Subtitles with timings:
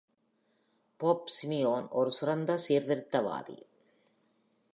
[0.97, 3.57] Pope Simeon ஒரு சிறந்த சீர்திருத்தவாதி.